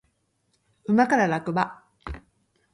[0.85, 1.83] 馬から落馬